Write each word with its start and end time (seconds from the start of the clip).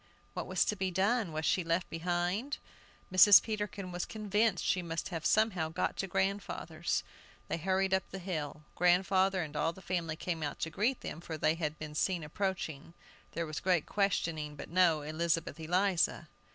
What 0.33 0.47
was 0.47 0.65
to 0.65 0.75
be 0.75 0.89
done? 0.89 1.31
Was 1.31 1.45
she 1.45 1.63
left 1.63 1.87
behind? 1.91 2.57
Mrs. 3.13 3.39
Peterkin 3.39 3.91
was 3.91 4.03
convinced 4.03 4.65
she 4.65 4.81
must 4.81 5.09
have 5.09 5.27
somehow 5.27 5.69
got 5.69 5.95
to 5.97 6.07
grandfather's. 6.07 7.03
They 7.47 7.57
hurried 7.59 7.93
up 7.93 8.09
the 8.09 8.17
hill. 8.17 8.63
Grandfather 8.73 9.43
and 9.43 9.55
all 9.55 9.73
the 9.73 9.79
family 9.83 10.15
came 10.15 10.41
out 10.41 10.57
to 10.61 10.71
greet 10.71 11.01
them, 11.01 11.21
for 11.21 11.37
they 11.37 11.53
had 11.53 11.77
been 11.77 11.93
seen 11.93 12.23
approaching. 12.23 12.95
There 13.33 13.45
was 13.45 13.59
great 13.59 13.85
questioning, 13.85 14.55
but 14.55 14.69
no 14.71 15.03
Elizabeth 15.03 15.59
Eliza! 15.59 16.29